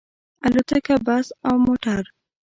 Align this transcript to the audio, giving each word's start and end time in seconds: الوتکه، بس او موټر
الوتکه، 0.45 0.95
بس 1.05 1.25
او 1.47 1.53
موټر 1.65 2.03